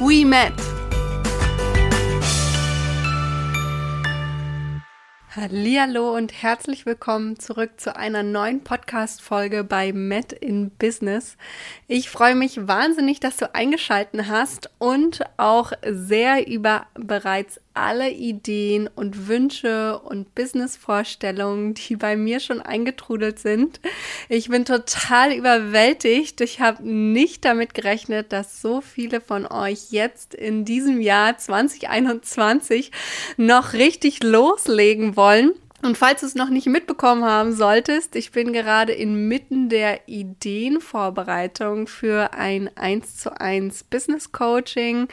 we 0.00 0.24
met. 0.24 0.52
Hallo 5.36 6.14
und 6.14 6.32
herzlich 6.42 6.86
willkommen 6.86 7.38
zurück 7.38 7.80
zu 7.80 7.96
einer 7.96 8.22
neuen 8.22 8.62
Podcast 8.62 9.20
Folge 9.20 9.64
bei 9.64 9.92
Met 9.92 10.32
in 10.32 10.70
Business. 10.70 11.36
Ich 11.88 12.08
freue 12.08 12.34
mich 12.34 12.68
wahnsinnig, 12.68 13.18
dass 13.18 13.36
du 13.36 13.52
eingeschalten 13.52 14.28
hast 14.28 14.70
und 14.78 15.24
auch 15.36 15.72
sehr 15.84 16.46
über 16.46 16.86
bereits 16.94 17.60
alle 17.74 18.10
Ideen 18.10 18.88
und 18.94 19.28
Wünsche 19.28 19.98
und 19.98 20.34
Business-Vorstellungen, 20.34 21.74
die 21.74 21.96
bei 21.96 22.16
mir 22.16 22.40
schon 22.40 22.60
eingetrudelt 22.60 23.38
sind. 23.38 23.80
Ich 24.28 24.48
bin 24.48 24.64
total 24.64 25.32
überwältigt. 25.32 26.40
Ich 26.40 26.60
habe 26.60 26.88
nicht 26.88 27.44
damit 27.44 27.74
gerechnet, 27.74 28.32
dass 28.32 28.62
so 28.62 28.80
viele 28.80 29.20
von 29.20 29.46
euch 29.46 29.90
jetzt 29.90 30.34
in 30.34 30.64
diesem 30.64 31.00
Jahr 31.00 31.36
2021 31.36 32.92
noch 33.36 33.72
richtig 33.72 34.22
loslegen 34.22 35.16
wollen. 35.16 35.52
Und 35.84 35.98
falls 35.98 36.22
du 36.22 36.26
es 36.26 36.34
noch 36.34 36.48
nicht 36.48 36.66
mitbekommen 36.66 37.26
haben 37.26 37.52
solltest, 37.52 38.16
ich 38.16 38.32
bin 38.32 38.54
gerade 38.54 38.94
inmitten 38.94 39.68
der 39.68 40.08
Ideenvorbereitung 40.08 41.88
für 41.88 42.32
ein 42.32 42.70
1 42.74 43.18
zu 43.18 43.38
1 43.38 43.84
Business 43.84 44.32
Coaching. 44.32 45.08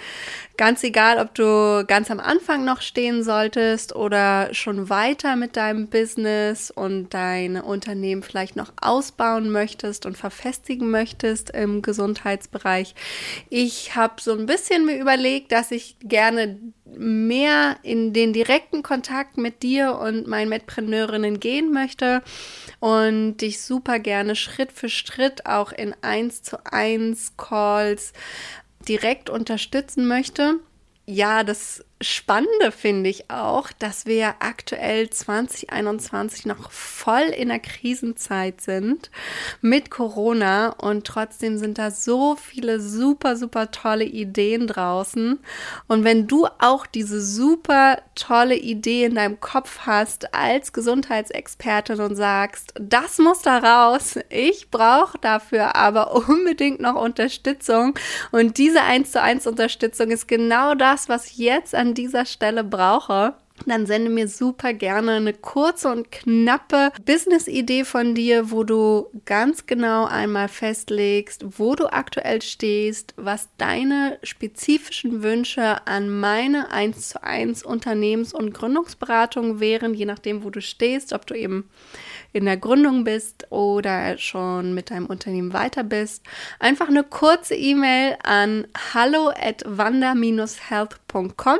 Ganz 0.55 0.81
egal, 0.85 1.19
ob 1.19 1.35
du 1.35 1.83
ganz 1.85 2.09
am 2.09 2.21
Anfang 2.21 2.63
noch 2.63 2.79
stehen 2.79 3.21
solltest 3.21 3.93
oder 3.97 4.53
schon 4.53 4.89
weiter 4.89 5.35
mit 5.35 5.57
deinem 5.57 5.89
Business 5.89 6.71
und 6.71 7.13
dein 7.13 7.59
Unternehmen 7.59 8.23
vielleicht 8.23 8.55
noch 8.55 8.71
ausbauen 8.79 9.51
möchtest 9.51 10.05
und 10.05 10.17
verfestigen 10.17 10.89
möchtest 10.89 11.49
im 11.49 11.81
Gesundheitsbereich. 11.81 12.95
Ich 13.49 13.97
habe 13.97 14.21
so 14.21 14.31
ein 14.31 14.45
bisschen 14.45 14.85
mir 14.85 14.97
überlegt, 14.97 15.51
dass 15.51 15.71
ich 15.71 15.97
gerne 15.99 16.59
mehr 16.97 17.77
in 17.83 18.13
den 18.13 18.33
direkten 18.33 18.83
Kontakt 18.83 19.37
mit 19.37 19.63
dir 19.63 19.97
und 19.97 20.27
meinen 20.27 20.49
Mitpreneurinnen 20.49 21.39
gehen 21.39 21.71
möchte 21.71 22.21
und 22.79 23.37
dich 23.37 23.61
super 23.61 23.99
gerne 23.99 24.35
Schritt 24.35 24.71
für 24.71 24.89
Schritt 24.89 25.45
auch 25.45 25.71
in 25.71 25.95
1 26.01 26.43
zu 26.43 26.57
1 26.65 27.37
Calls 27.37 28.13
direkt 28.87 29.29
unterstützen 29.29 30.07
möchte. 30.07 30.59
Ja, 31.05 31.43
das 31.43 31.83
Spannende 32.01 32.71
finde 32.71 33.11
ich 33.11 33.29
auch, 33.29 33.71
dass 33.77 34.07
wir 34.07 34.33
aktuell 34.39 35.11
2021 35.11 36.47
noch 36.47 36.71
voll 36.71 37.21
in 37.21 37.49
der 37.49 37.59
Krisenzeit 37.59 38.59
sind 38.59 39.11
mit 39.61 39.91
Corona 39.91 40.69
und 40.69 41.05
trotzdem 41.05 41.59
sind 41.59 41.77
da 41.77 41.91
so 41.91 42.35
viele 42.35 42.79
super, 42.79 43.35
super 43.35 43.69
tolle 43.69 44.05
Ideen 44.05 44.65
draußen. 44.65 45.39
Und 45.87 46.03
wenn 46.03 46.25
du 46.25 46.47
auch 46.57 46.87
diese 46.87 47.21
super 47.21 48.01
tolle 48.15 48.55
Idee 48.55 49.05
in 49.05 49.13
deinem 49.13 49.39
Kopf 49.39 49.81
hast 49.85 50.33
als 50.33 50.73
Gesundheitsexpertin 50.73 51.99
und 51.99 52.15
sagst, 52.15 52.73
das 52.79 53.19
muss 53.19 53.43
da 53.43 53.59
raus, 53.59 54.17
ich 54.29 54.71
brauche 54.71 55.19
dafür 55.19 55.75
aber 55.75 56.15
unbedingt 56.27 56.81
noch 56.81 56.95
Unterstützung 56.95 57.93
und 58.31 58.57
diese 58.57 58.81
1 58.81 59.11
zu 59.11 59.21
1 59.21 59.45
Unterstützung 59.45 60.09
ist 60.09 60.27
genau 60.27 60.73
das, 60.73 61.07
was 61.07 61.37
jetzt 61.37 61.75
an 61.75 61.90
dieser 61.93 62.25
Stelle 62.25 62.63
brauche, 62.63 63.35
dann 63.65 63.85
sende 63.85 64.09
mir 64.09 64.27
super 64.27 64.73
gerne 64.73 65.11
eine 65.13 65.33
kurze 65.33 65.91
und 65.91 66.11
knappe 66.11 66.91
Business-Idee 67.05 67.83
von 67.85 68.15
dir, 68.15 68.51
wo 68.51 68.63
du 68.63 69.07
ganz 69.25 69.65
genau 69.65 70.05
einmal 70.05 70.47
festlegst, 70.47 71.59
wo 71.59 71.75
du 71.75 71.91
aktuell 71.91 72.41
stehst, 72.41 73.13
was 73.17 73.49
deine 73.57 74.17
spezifischen 74.23 75.21
Wünsche 75.23 75.85
an 75.85 76.09
meine 76.09 76.71
1 76.71 77.09
zu 77.09 77.23
1 77.23 77.63
Unternehmens- 77.63 78.33
und 78.33 78.53
Gründungsberatung 78.53 79.59
wären, 79.59 79.93
je 79.93 80.05
nachdem, 80.05 80.43
wo 80.43 80.49
du 80.49 80.61
stehst, 80.61 81.13
ob 81.13 81.27
du 81.27 81.35
eben 81.35 81.69
in 82.33 82.45
der 82.45 82.57
Gründung 82.57 83.03
bist 83.03 83.51
oder 83.51 84.17
schon 84.17 84.73
mit 84.73 84.89
deinem 84.89 85.05
Unternehmen 85.05 85.53
weiter 85.53 85.83
bist. 85.83 86.23
Einfach 86.59 86.87
eine 86.87 87.03
kurze 87.03 87.55
E-Mail 87.55 88.17
an 88.23 88.65
hallo 88.93 89.29
at 89.29 89.63
wander-health.com 89.65 91.59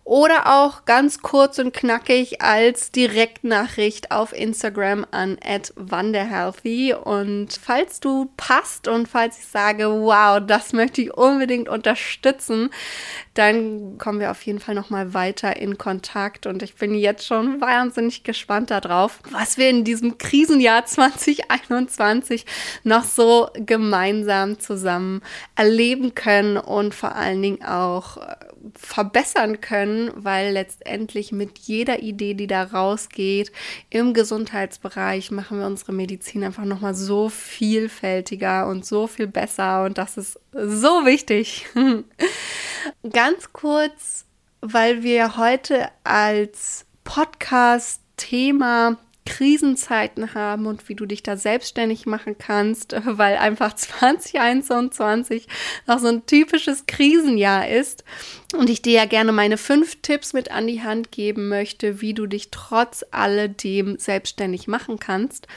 oder 0.11 0.61
auch 0.61 0.83
ganz 0.83 1.21
kurz 1.21 1.57
und 1.57 1.73
knackig 1.73 2.41
als 2.41 2.91
Direktnachricht 2.91 4.11
auf 4.11 4.33
Instagram 4.33 5.05
an 5.11 5.37
@wanderhealthy. 5.77 6.93
Und 6.93 7.47
falls 7.53 8.01
du 8.01 8.29
passt 8.35 8.89
und 8.89 9.07
falls 9.07 9.39
ich 9.39 9.45
sage, 9.45 9.85
wow, 9.85 10.41
das 10.45 10.73
möchte 10.73 11.01
ich 11.01 11.13
unbedingt 11.13 11.69
unterstützen, 11.69 12.71
dann 13.35 13.97
kommen 13.99 14.19
wir 14.19 14.31
auf 14.31 14.41
jeden 14.41 14.59
Fall 14.59 14.75
noch 14.75 14.89
mal 14.89 15.13
weiter 15.13 15.55
in 15.55 15.77
Kontakt. 15.77 16.45
Und 16.45 16.61
ich 16.61 16.75
bin 16.75 16.93
jetzt 16.93 17.25
schon 17.25 17.61
wahnsinnig 17.61 18.25
gespannt 18.25 18.69
darauf, 18.69 19.19
was 19.29 19.57
wir 19.57 19.69
in 19.69 19.85
diesem 19.85 20.17
Krisenjahr 20.17 20.85
2021 20.85 22.45
noch 22.83 23.05
so 23.05 23.49
gemeinsam 23.53 24.59
zusammen 24.59 25.21
erleben 25.55 26.15
können 26.15 26.57
und 26.57 26.93
vor 26.93 27.15
allen 27.15 27.41
Dingen 27.41 27.63
auch 27.63 28.17
verbessern 28.75 29.61
können, 29.61 30.00
weil 30.15 30.53
letztendlich 30.53 31.31
mit 31.31 31.59
jeder 31.59 32.01
Idee, 32.01 32.33
die 32.33 32.47
da 32.47 32.63
rausgeht, 32.63 33.51
im 33.89 34.13
Gesundheitsbereich 34.13 35.29
machen 35.31 35.59
wir 35.59 35.67
unsere 35.67 35.91
Medizin 35.91 36.43
einfach 36.43 36.65
nochmal 36.65 36.95
so 36.95 37.29
vielfältiger 37.29 38.67
und 38.67 38.85
so 38.85 39.07
viel 39.07 39.27
besser 39.27 39.83
und 39.83 39.97
das 39.97 40.17
ist 40.17 40.39
so 40.53 41.05
wichtig. 41.05 41.67
Ganz 43.11 43.53
kurz, 43.53 44.25
weil 44.61 45.03
wir 45.03 45.37
heute 45.37 45.89
als 46.03 46.85
Podcast-Thema 47.03 48.97
Krisenzeiten 49.25 50.33
haben 50.33 50.65
und 50.65 50.89
wie 50.89 50.95
du 50.95 51.05
dich 51.05 51.23
da 51.23 51.37
selbstständig 51.37 52.05
machen 52.05 52.37
kannst, 52.37 52.95
weil 53.05 53.37
einfach 53.37 53.73
2021 53.75 55.47
noch 55.87 55.99
so 55.99 56.07
ein 56.07 56.25
typisches 56.25 56.85
Krisenjahr 56.87 57.67
ist 57.67 58.03
und 58.53 58.69
ich 58.69 58.81
dir 58.81 58.93
ja 58.93 59.05
gerne 59.05 59.31
meine 59.31 59.57
fünf 59.57 60.01
Tipps 60.01 60.33
mit 60.33 60.51
an 60.51 60.67
die 60.67 60.83
Hand 60.83 61.11
geben 61.11 61.47
möchte, 61.47 62.01
wie 62.01 62.13
du 62.13 62.25
dich 62.25 62.51
trotz 62.51 63.05
alledem 63.11 63.97
selbstständig 63.97 64.67
machen 64.67 64.99
kannst, 64.99 65.47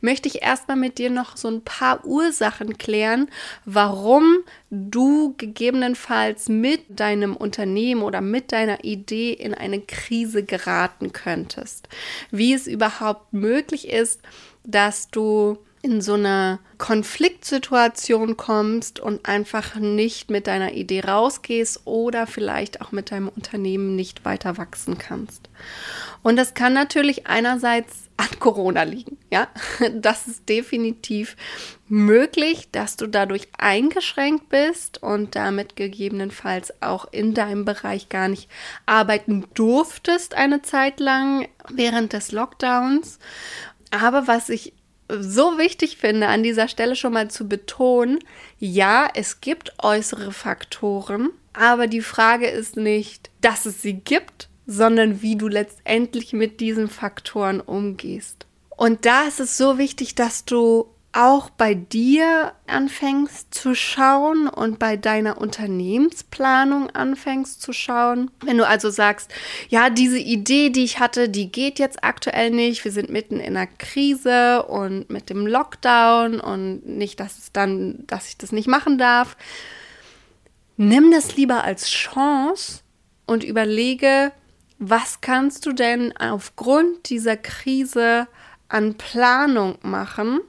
möchte 0.00 0.28
ich 0.28 0.42
erstmal 0.42 0.76
mit 0.76 0.98
dir 0.98 1.10
noch 1.10 1.36
so 1.36 1.48
ein 1.48 1.62
paar 1.62 2.04
Ursachen 2.06 2.78
klären, 2.78 3.28
warum 3.64 4.38
du 4.70 5.34
gegebenenfalls 5.36 6.48
mit 6.48 6.82
deinem 6.88 7.36
Unternehmen 7.36 8.02
oder 8.02 8.20
mit 8.20 8.52
deiner 8.52 8.84
Idee 8.84 9.32
in 9.32 9.54
eine 9.54 9.80
Krise 9.80 10.42
geraten 10.42 11.12
könntest. 11.12 11.88
Wie 12.30 12.52
es 12.52 12.66
überhaupt 12.66 13.07
möglich 13.30 13.88
ist, 13.88 14.20
dass 14.64 15.08
du 15.10 15.58
in 15.82 16.00
so 16.00 16.14
eine 16.14 16.58
Konfliktsituation 16.76 18.36
kommst 18.36 18.98
und 18.98 19.26
einfach 19.28 19.76
nicht 19.76 20.30
mit 20.30 20.46
deiner 20.46 20.72
Idee 20.72 21.00
rausgehst 21.00 21.82
oder 21.84 22.26
vielleicht 22.26 22.80
auch 22.80 22.92
mit 22.92 23.10
deinem 23.10 23.28
Unternehmen 23.28 23.94
nicht 23.94 24.24
weiter 24.24 24.58
wachsen 24.58 24.98
kannst. 24.98 25.48
Und 26.22 26.36
das 26.36 26.54
kann 26.54 26.72
natürlich 26.72 27.26
einerseits 27.26 28.08
an 28.16 28.40
Corona 28.40 28.82
liegen, 28.82 29.18
ja. 29.30 29.48
Das 29.94 30.26
ist 30.26 30.48
definitiv 30.48 31.36
möglich, 31.90 32.68
dass 32.72 32.96
du 32.96 33.06
dadurch 33.06 33.48
eingeschränkt 33.56 34.48
bist 34.48 35.02
und 35.02 35.34
damit 35.34 35.76
gegebenenfalls 35.76 36.82
auch 36.82 37.10
in 37.12 37.34
deinem 37.34 37.64
Bereich 37.64 38.08
gar 38.08 38.28
nicht 38.28 38.48
arbeiten 38.86 39.46
durftest 39.54 40.34
eine 40.34 40.62
Zeit 40.62 41.00
lang 41.00 41.48
während 41.68 42.12
des 42.12 42.32
Lockdowns. 42.32 43.18
Aber 43.90 44.26
was 44.26 44.48
ich 44.48 44.72
so 45.08 45.58
wichtig 45.58 45.96
finde, 45.96 46.28
an 46.28 46.42
dieser 46.42 46.68
Stelle 46.68 46.94
schon 46.94 47.14
mal 47.14 47.30
zu 47.30 47.48
betonen, 47.48 48.18
ja, 48.58 49.08
es 49.14 49.40
gibt 49.40 49.72
äußere 49.82 50.32
Faktoren, 50.32 51.30
aber 51.54 51.86
die 51.86 52.02
Frage 52.02 52.46
ist 52.46 52.76
nicht, 52.76 53.30
dass 53.40 53.66
es 53.66 53.82
sie 53.82 53.94
gibt, 53.94 54.48
sondern 54.66 55.22
wie 55.22 55.36
du 55.36 55.48
letztendlich 55.48 56.34
mit 56.34 56.60
diesen 56.60 56.88
Faktoren 56.88 57.60
umgehst. 57.60 58.46
Und 58.76 59.06
da 59.06 59.22
ist 59.22 59.40
es 59.40 59.56
so 59.56 59.78
wichtig, 59.78 60.14
dass 60.14 60.44
du 60.44 60.86
auch 61.18 61.50
bei 61.50 61.74
dir 61.74 62.52
anfängst 62.68 63.52
zu 63.52 63.74
schauen 63.74 64.46
und 64.46 64.78
bei 64.78 64.96
deiner 64.96 65.40
Unternehmensplanung 65.40 66.90
anfängst 66.90 67.60
zu 67.60 67.72
schauen. 67.72 68.30
Wenn 68.44 68.56
du 68.56 68.64
also 68.64 68.88
sagst, 68.88 69.28
ja, 69.68 69.90
diese 69.90 70.20
Idee, 70.20 70.70
die 70.70 70.84
ich 70.84 71.00
hatte, 71.00 71.28
die 71.28 71.50
geht 71.50 71.80
jetzt 71.80 72.04
aktuell 72.04 72.52
nicht. 72.52 72.84
Wir 72.84 72.92
sind 72.92 73.10
mitten 73.10 73.40
in 73.40 73.56
einer 73.56 73.66
Krise 73.66 74.62
und 74.62 75.10
mit 75.10 75.28
dem 75.28 75.44
Lockdown 75.44 76.38
und 76.38 76.86
nicht, 76.86 77.18
dass 77.18 77.36
es 77.36 77.50
dann, 77.50 78.06
dass 78.06 78.28
ich 78.28 78.38
das 78.38 78.52
nicht 78.52 78.68
machen 78.68 78.96
darf. 78.96 79.36
Nimm 80.76 81.10
das 81.10 81.34
lieber 81.34 81.64
als 81.64 81.88
Chance 81.90 82.82
und 83.26 83.42
überlege, 83.42 84.30
was 84.78 85.20
kannst 85.20 85.66
du 85.66 85.72
denn 85.72 86.16
aufgrund 86.16 87.10
dieser 87.10 87.36
Krise 87.36 88.28
an 88.68 88.94
Planung 88.94 89.78
machen, 89.82 90.42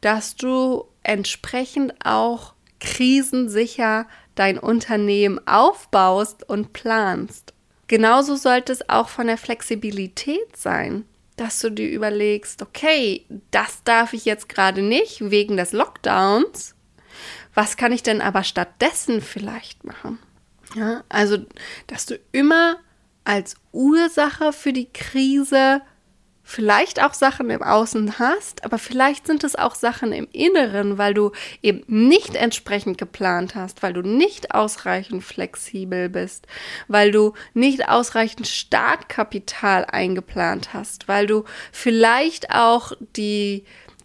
dass 0.00 0.36
du 0.36 0.84
entsprechend 1.02 1.94
auch 2.04 2.54
krisensicher 2.80 4.06
dein 4.34 4.58
Unternehmen 4.58 5.40
aufbaust 5.46 6.48
und 6.48 6.72
planst. 6.72 7.54
Genauso 7.86 8.36
sollte 8.36 8.72
es 8.72 8.88
auch 8.88 9.08
von 9.08 9.26
der 9.26 9.38
Flexibilität 9.38 10.56
sein, 10.56 11.04
dass 11.36 11.60
du 11.60 11.70
dir 11.70 11.90
überlegst, 11.90 12.62
okay, 12.62 13.26
das 13.50 13.82
darf 13.84 14.12
ich 14.12 14.24
jetzt 14.24 14.48
gerade 14.48 14.82
nicht 14.82 15.30
wegen 15.30 15.56
des 15.56 15.72
Lockdowns. 15.72 16.74
Was 17.54 17.76
kann 17.76 17.92
ich 17.92 18.02
denn 18.02 18.20
aber 18.20 18.42
stattdessen 18.42 19.20
vielleicht 19.20 19.84
machen? 19.84 20.18
Ja, 20.74 21.04
also, 21.08 21.38
dass 21.86 22.06
du 22.06 22.18
immer 22.32 22.76
als 23.24 23.56
Ursache 23.72 24.52
für 24.52 24.72
die 24.72 24.92
Krise 24.92 25.82
vielleicht 26.44 27.02
auch 27.02 27.14
Sachen 27.14 27.48
im 27.48 27.62
Außen 27.62 28.18
hast, 28.18 28.64
aber 28.64 28.78
vielleicht 28.78 29.26
sind 29.26 29.42
es 29.42 29.56
auch 29.56 29.74
Sachen 29.74 30.12
im 30.12 30.28
Inneren, 30.30 30.98
weil 30.98 31.14
du 31.14 31.32
eben 31.62 31.82
nicht 31.86 32.36
entsprechend 32.36 32.98
geplant 32.98 33.54
hast, 33.54 33.82
weil 33.82 33.94
du 33.94 34.02
nicht 34.02 34.54
ausreichend 34.54 35.24
flexibel 35.24 36.10
bist, 36.10 36.46
weil 36.86 37.10
du 37.10 37.32
nicht 37.54 37.88
ausreichend 37.88 38.46
Startkapital 38.46 39.86
eingeplant 39.86 40.74
hast, 40.74 41.08
weil 41.08 41.26
du 41.26 41.44
vielleicht 41.72 42.50
auch 42.50 42.92
die 43.16 43.64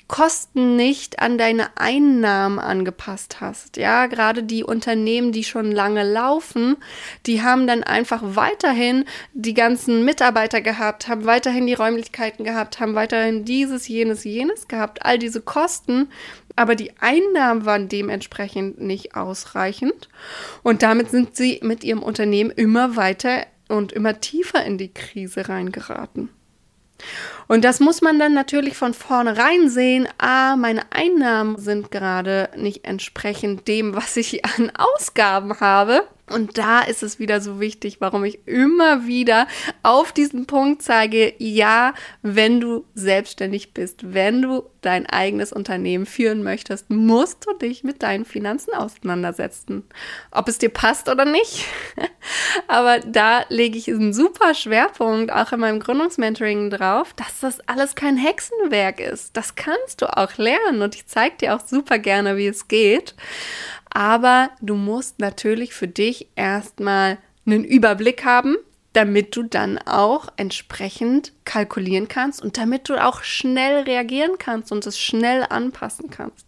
Kosten 0.10 0.76
nicht 0.76 1.20
an 1.20 1.38
deine 1.38 1.78
Einnahmen 1.78 2.58
angepasst 2.58 3.42
hast. 3.42 3.78
Ja, 3.78 4.08
gerade 4.08 4.42
die 4.42 4.64
Unternehmen, 4.64 5.32
die 5.32 5.44
schon 5.44 5.72
lange 5.72 6.04
laufen, 6.04 6.78
die 7.28 7.44
haben 7.44 7.68
dann 7.68 7.84
einfach 7.84 8.22
weiterhin 8.24 9.06
die 9.34 9.54
ganzen 9.54 10.04
Mitarbeiter 10.04 10.62
gehabt, 10.62 11.08
haben 11.08 11.26
weiterhin 11.26 11.68
die 11.68 11.76
Räumlichkeiten 11.76 12.44
gehabt, 12.44 12.80
haben 12.80 12.96
weiterhin 12.96 13.46
dieses, 13.46 13.88
jenes, 13.88 14.24
jenes 14.24 14.68
gehabt, 14.68 15.06
all 15.06 15.20
diese 15.20 15.42
Kosten, 15.42 16.10
aber 16.56 16.76
die 16.76 16.92
Einnahmen 17.00 17.66
waren 17.66 17.88
dementsprechend 17.88 18.82
nicht 18.82 19.16
ausreichend 19.16 20.10
und 20.64 20.82
damit 20.82 21.12
sind 21.12 21.36
sie 21.36 21.60
mit 21.62 21.84
ihrem 21.84 22.02
Unternehmen 22.02 22.50
immer 22.50 22.96
weiter 22.96 23.46
und 23.68 23.92
immer 23.92 24.20
tiefer 24.20 24.66
in 24.66 24.80
die 24.80 24.92
Krise 24.92 25.48
reingeraten. 25.48 26.30
Und 27.48 27.64
das 27.64 27.80
muss 27.80 28.02
man 28.02 28.20
dann 28.20 28.34
natürlich 28.34 28.78
von 28.78 28.94
vornherein 28.94 29.70
sehen. 29.70 30.08
Ah, 30.18 30.56
meine 30.56 30.84
Einnahmen 30.92 31.58
sind 31.58 31.92
gerade 31.92 32.50
nicht 32.56 32.86
entsprechend 32.86 33.68
dem, 33.68 33.96
was 33.96 34.16
ich 34.18 34.46
an 34.46 34.72
Ausgaben 34.76 35.60
habe. 35.60 36.04
Und 36.30 36.58
da 36.58 36.82
ist 36.82 37.04
es 37.04 37.20
wieder 37.20 37.42
so 37.42 37.60
wichtig, 37.60 38.02
warum 38.02 38.24
ich 38.24 38.48
immer 38.48 39.08
wieder 39.08 39.48
auf 39.84 40.12
diesen 40.12 40.46
Punkt 40.46 40.82
zeige, 40.82 41.34
ja, 41.38 41.94
wenn 42.22 42.60
du 42.60 42.86
selbstständig 42.94 43.74
bist, 43.74 44.14
wenn 44.14 44.42
du 44.42 44.64
dein 44.82 45.06
eigenes 45.08 45.52
Unternehmen 45.52 46.06
führen 46.06 46.44
möchtest, 46.44 46.90
musst 46.90 47.46
du 47.46 47.54
dich 47.54 47.84
mit 47.84 48.02
deinen 48.02 48.26
Finanzen 48.26 48.74
auseinandersetzen. 48.74 49.84
Ob 50.32 50.48
es 50.48 50.58
dir 50.58 50.70
passt 50.70 51.10
oder 51.10 51.26
nicht. 51.26 51.66
Aber 52.68 53.00
da 53.00 53.44
lege 53.50 53.78
ich 53.78 53.90
einen 53.90 54.14
super 54.14 54.54
Schwerpunkt 54.54 55.32
auch 55.32 55.52
in 55.52 55.60
meinem 55.60 55.80
Gründungsmentoring 55.80 56.70
drauf, 56.70 57.14
dass 57.14 57.40
das 57.42 57.60
alles 57.68 57.96
kein 57.96 58.18
Hexenwerk 58.18 59.00
ist. 59.00 59.36
Das 59.36 59.56
kannst 59.56 60.02
du 60.02 60.18
auch 60.18 60.38
lernen 60.38 60.82
und 60.82 60.96
ich 60.96 61.08
zeige 61.08 61.38
dir 61.38 61.56
auch 61.56 61.66
super 61.66 62.00
gerne, 62.00 62.38
wie 62.38 62.48
es 62.48 62.68
geht. 62.68 63.16
Aber 63.90 64.52
du 64.62 64.76
musst 64.76 65.20
natürlich 65.20 65.74
für 65.74 65.88
dich 65.88 66.30
erstmal 66.36 67.18
einen 67.46 67.64
Überblick 67.64 68.26
haben, 68.26 68.56
damit 68.94 69.36
du 69.36 69.44
dann 69.44 69.78
auch 69.78 70.30
entsprechend 70.38 71.34
kalkulieren 71.46 72.08
kannst 72.08 72.42
und 72.42 72.58
damit 72.58 72.90
du 72.90 73.04
auch 73.04 73.24
schnell 73.24 73.84
reagieren 73.84 74.38
kannst 74.38 74.72
und 74.72 74.86
es 74.86 75.00
schnell 75.00 75.46
anpassen 75.48 76.10
kannst. 76.10 76.46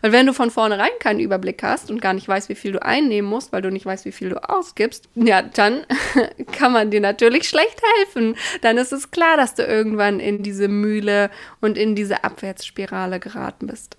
Weil 0.00 0.12
wenn 0.12 0.26
du 0.26 0.32
von 0.32 0.50
vornherein 0.50 0.90
keinen 0.98 1.20
Überblick 1.20 1.62
hast 1.62 1.90
und 1.90 2.00
gar 2.00 2.12
nicht 2.12 2.26
weißt, 2.26 2.48
wie 2.48 2.54
viel 2.54 2.72
du 2.72 2.82
einnehmen 2.82 3.28
musst, 3.28 3.52
weil 3.52 3.62
du 3.62 3.70
nicht 3.70 3.86
weißt, 3.86 4.04
wie 4.04 4.12
viel 4.12 4.30
du 4.30 4.48
ausgibst, 4.48 5.08
ja, 5.14 5.42
dann 5.42 5.86
kann 6.52 6.72
man 6.72 6.90
dir 6.90 7.00
natürlich 7.00 7.48
schlecht 7.48 7.80
helfen. 7.98 8.36
Dann 8.62 8.78
ist 8.78 8.92
es 8.92 9.10
klar, 9.10 9.36
dass 9.36 9.54
du 9.54 9.64
irgendwann 9.64 10.20
in 10.20 10.42
diese 10.42 10.68
Mühle 10.68 11.30
und 11.60 11.78
in 11.78 11.94
diese 11.94 12.24
Abwärtsspirale 12.24 13.20
geraten 13.20 13.66
bist. 13.66 13.96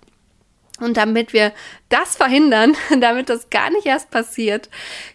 Und 0.82 0.96
damit 0.96 1.32
wir 1.32 1.52
das 1.88 2.16
verhindern, 2.16 2.74
damit 3.00 3.28
das 3.28 3.50
gar 3.50 3.70
nicht 3.70 3.86
erst 3.86 4.10
passiert, 4.10 4.68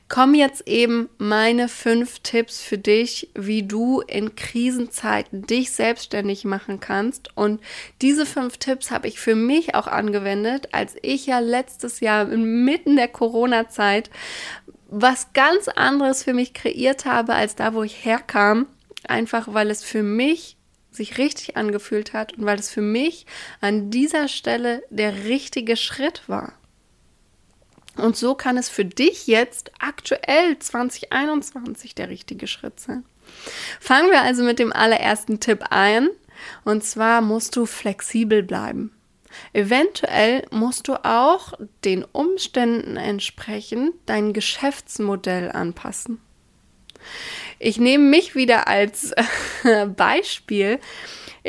kommen 0.08 0.34
jetzt 0.34 0.66
eben 0.66 1.10
meine 1.18 1.68
fünf 1.68 2.20
Tipps 2.20 2.62
für 2.62 2.78
dich, 2.78 3.30
wie 3.36 3.64
du 3.64 4.00
in 4.00 4.36
Krisenzeiten 4.36 5.46
dich 5.46 5.72
selbstständig 5.72 6.46
machen 6.46 6.80
kannst. 6.80 7.36
Und 7.36 7.60
diese 8.02 8.26
fünf 8.26 8.58
Tipps 8.58 8.92
habe 8.92 9.10
ich 9.10 9.20
für 9.20 9.36
mich 9.36 9.76
auch 9.76 9.88
angewendet, 9.88 10.70
als 10.72 10.96
ich 11.02 11.26
ja 11.26 11.40
letztes 11.40 12.00
Jahr 12.00 12.26
mitten 12.26 12.96
der 12.96 13.10
Corona-Zeit 13.10 14.10
was 14.90 15.34
ganz 15.34 15.68
anderes 15.68 16.24
für 16.24 16.34
mich 16.34 16.54
kreiert 16.54 17.04
habe, 17.04 17.36
als 17.36 17.56
da, 17.56 17.74
wo 17.74 17.84
ich 17.84 18.06
herkam. 18.06 18.68
Einfach 19.06 19.54
weil 19.54 19.70
es 19.70 19.84
für 19.84 20.02
mich 20.02 20.57
sich 20.98 21.18
richtig 21.18 21.58
angefühlt 21.58 22.14
hat 22.14 22.34
und 22.34 22.46
weil 22.46 22.60
es 22.60 22.70
für 22.70 22.82
mich 22.82 23.26
an 23.62 23.90
dieser 23.90 24.28
Stelle 24.28 24.84
der 24.90 25.26
richtige 25.26 25.78
Schritt 25.78 26.24
war. 26.28 26.54
Und 27.96 28.16
so 28.16 28.36
kann 28.36 28.58
es 28.58 28.70
für 28.70 28.86
dich 28.86 29.28
jetzt 29.28 29.72
aktuell 29.80 30.60
2021 30.60 31.96
der 31.96 32.10
richtige 32.10 32.48
Schritt 32.48 32.80
sein. 32.80 33.04
Fangen 33.80 34.12
wir 34.12 34.22
also 34.22 34.44
mit 34.44 34.60
dem 34.60 34.72
allerersten 34.72 35.40
Tipp 35.40 35.66
ein. 35.70 36.10
Und 36.64 36.84
zwar 36.84 37.22
musst 37.22 37.56
du 37.56 37.66
flexibel 37.66 38.44
bleiben. 38.44 38.94
Eventuell 39.54 40.46
musst 40.52 40.88
du 40.88 41.04
auch 41.04 41.54
den 41.84 42.04
Umständen 42.04 42.98
entsprechend 42.98 43.94
dein 44.06 44.34
Geschäftsmodell 44.34 45.52
anpassen. 45.52 46.22
Ich 47.60 47.80
nehme 47.80 48.04
mich 48.04 48.36
wieder 48.36 48.68
als 48.68 49.14
Beispiel. 49.96 50.80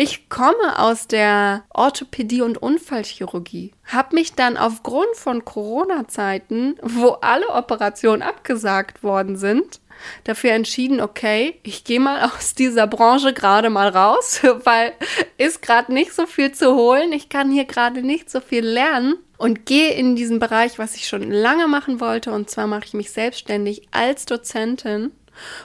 Ich 0.01 0.29
komme 0.29 0.79
aus 0.79 1.09
der 1.09 1.65
Orthopädie 1.71 2.43
und 2.43 2.57
Unfallchirurgie, 2.57 3.73
habe 3.87 4.15
mich 4.15 4.35
dann 4.35 4.57
aufgrund 4.57 5.17
von 5.17 5.45
Corona-Zeiten, 5.45 6.77
wo 6.83 7.09
alle 7.21 7.49
Operationen 7.49 8.23
abgesagt 8.23 9.03
worden 9.03 9.37
sind, 9.37 9.81
dafür 10.23 10.53
entschieden, 10.53 11.01
okay, 11.01 11.59
ich 11.65 11.83
gehe 11.83 11.99
mal 11.99 12.31
aus 12.37 12.55
dieser 12.55 12.87
Branche 12.87 13.33
gerade 13.33 13.71
mal 13.71 13.89
raus, 13.89 14.41
weil 14.65 14.93
ist 15.37 15.63
gerade 15.63 15.93
nicht 15.93 16.13
so 16.15 16.27
viel 16.27 16.53
zu 16.53 16.77
holen, 16.77 17.13
ich 17.13 17.29
kann 17.29 17.51
hier 17.51 17.65
gerade 17.65 18.03
nicht 18.03 18.31
so 18.31 18.41
viel 18.41 18.65
lernen 18.65 19.17
und 19.37 19.67
gehe 19.67 19.95
in 19.95 20.15
diesen 20.15 20.39
Bereich, 20.39 20.79
was 20.79 20.95
ich 20.95 21.09
schon 21.09 21.29
lange 21.29 21.67
machen 21.67 22.01
wollte, 22.01 22.31
und 22.31 22.49
zwar 22.49 22.69
mache 22.69 22.85
ich 22.85 22.95
mich 22.95 23.11
selbstständig 23.11 23.89
als 23.91 24.27
Dozentin 24.27 25.11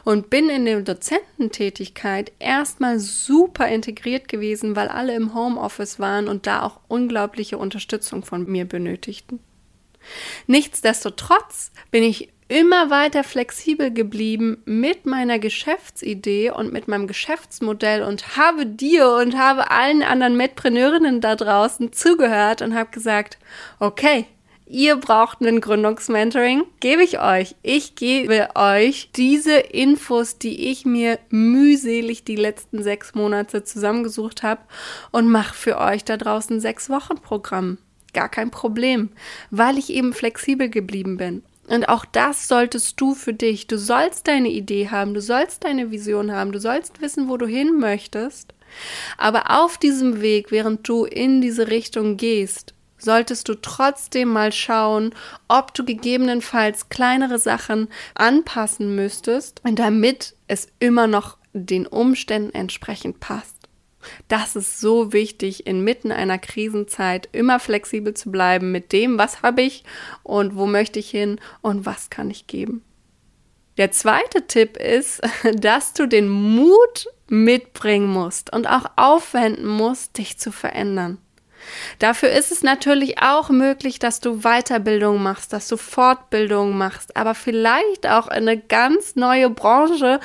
und 0.04 0.30
bin 0.30 0.50
in 0.50 0.66
der 0.66 0.82
Dozententätigkeit 0.82 2.32
erstmal 2.40 3.00
super 3.00 3.68
integriert 3.68 4.28
gewesen, 4.28 4.76
weil 4.76 4.88
alle 4.88 5.16
im 5.16 5.34
Homeoffice 5.34 6.00
waren 6.00 6.28
und 6.28 6.48
da 6.48 6.64
auch 6.64 6.80
unglaubliche 6.88 7.58
Unterstützung 7.58 8.24
von 8.24 8.46
mir 8.50 8.66
benötigten. 8.66 9.40
Nichtsdestotrotz 10.48 11.72
bin 11.92 12.04
ich 12.04 12.30
immer 12.48 12.90
weiter 12.90 13.24
flexibel 13.24 13.92
geblieben 13.92 14.62
mit 14.66 15.06
meiner 15.06 15.40
Geschäftsidee 15.40 16.52
und 16.52 16.74
mit 16.74 16.88
meinem 16.88 17.08
Geschäftsmodell 17.08 18.04
und 18.04 18.38
habe 18.38 18.66
dir 18.66 19.10
und 19.10 19.38
habe 19.38 19.72
allen 19.72 20.04
anderen 20.04 20.38
Medpreneurinnen 20.38 21.22
da 21.22 21.36
draußen 21.36 21.94
zugehört 21.94 22.62
und 22.62 22.76
habe 22.76 22.92
gesagt, 22.92 23.38
okay, 23.80 24.26
Ihr 24.74 24.96
braucht 24.96 25.40
ein 25.42 25.62
Gründungsmentoring, 25.62 26.64
gebe 26.80 27.04
ich 27.04 27.20
euch. 27.20 27.56
Ich 27.62 27.94
gebe 27.94 28.50
euch 28.56 29.12
diese 29.16 29.54
Infos, 29.54 30.40
die 30.40 30.72
ich 30.72 30.84
mir 30.84 31.20
mühselig 31.30 32.24
die 32.24 32.36
letzten 32.36 32.82
sechs 32.82 33.14
Monate 33.14 33.64
zusammengesucht 33.64 34.42
habe 34.42 34.62
und 35.12 35.28
mache 35.28 35.54
für 35.54 35.78
euch 35.78 36.06
da 36.06 36.18
draußen 36.18 36.60
sechs 36.60 36.90
Wochen 36.90 37.18
Programm. 37.22 37.78
Gar 38.14 38.30
kein 38.30 38.50
Problem, 38.50 39.10
weil 39.52 39.78
ich 39.78 39.92
eben 39.92 40.12
flexibel 40.12 40.70
geblieben 40.70 41.18
bin. 41.18 41.44
Und 41.68 41.88
auch 41.88 42.04
das 42.06 42.48
solltest 42.48 43.00
du 43.00 43.14
für 43.14 43.34
dich. 43.34 43.68
Du 43.68 43.78
sollst 43.78 44.28
deine 44.28 44.50
Idee 44.50 44.90
haben, 44.90 45.14
du 45.14 45.22
sollst 45.22 45.66
deine 45.66 45.92
Vision 45.92 46.32
haben, 46.32 46.52
du 46.52 46.60
sollst 46.60 47.00
wissen, 47.00 47.30
wo 47.30 47.38
du 47.38 47.46
hin 47.46 47.78
möchtest. 47.78 48.56
Aber 49.20 49.52
auf 49.52 49.78
diesem 49.78 50.22
Weg, 50.22 50.50
während 50.50 50.90
du 50.90 51.06
in 51.06 51.42
diese 51.42 51.68
Richtung 51.68 52.18
gehst, 52.18 52.74
solltest 53.04 53.50
du 53.50 53.56
trotzdem 53.56 54.30
mal 54.30 54.52
schauen, 54.52 55.14
ob 55.48 55.74
du 55.74 55.86
gegebenenfalls 55.86 56.90
kleinere 56.90 57.40
Sachen 57.40 57.88
anpassen 58.16 58.96
müsstest, 58.96 59.62
damit 59.64 60.36
es 60.48 60.68
immer 60.80 61.08
noch 61.08 61.38
den 61.54 61.86
Umständen 61.86 62.54
entsprechend 62.54 63.20
passt. 63.20 63.54
Das 64.28 64.56
ist 64.56 64.80
so 64.80 65.14
wichtig, 65.14 65.66
inmitten 65.66 66.12
einer 66.12 66.38
Krisenzeit 66.38 67.30
immer 67.32 67.60
flexibel 67.60 68.14
zu 68.14 68.32
bleiben 68.32 68.72
mit 68.72 68.92
dem, 68.92 69.18
was 69.18 69.42
habe 69.42 69.62
ich 69.62 69.84
und 70.24 70.56
wo 70.56 70.66
möchte 70.66 71.00
ich 71.00 71.10
hin 71.10 71.40
und 71.62 71.86
was 71.86 72.10
kann 72.10 72.30
ich 72.30 72.48
geben. 72.48 72.84
Der 73.78 73.92
zweite 73.92 74.46
Tipp 74.48 74.78
ist, 74.78 75.22
dass 75.56 75.94
du 75.94 76.08
den 76.08 76.30
Mut 76.30 77.08
mitbringen 77.28 78.08
musst 78.08 78.54
und 78.54 78.68
auch 78.68 78.86
aufwenden 78.96 79.66
musst, 79.66 80.18
dich 80.18 80.38
zu 80.38 80.52
verändern. 80.52 81.18
Dafür 82.00 82.30
ist 82.30 82.52
es 82.52 82.64
natürlich 82.64 83.20
auch 83.20 83.50
möglich, 83.50 84.00
dass 84.00 84.20
du 84.20 84.42
Weiterbildung 84.42 85.22
machst, 85.22 85.54
dass 85.54 85.68
du 85.68 85.78
Fortbildung 85.78 86.78
machst, 86.78 87.16
aber 87.16 87.36
vielleicht 87.36 88.08
auch 88.08 88.28
in 88.28 88.48
eine 88.48 88.58
ganz 88.58 89.16
neue 89.16 89.50
Branche, 89.50 90.20